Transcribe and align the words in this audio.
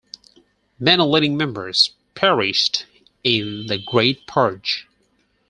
Many 0.79 1.03
leading 1.03 1.37
members 1.37 1.91
perished 2.15 2.87
in 3.23 3.67
the 3.67 3.77
Great 3.77 4.25
Purge. 4.25 4.87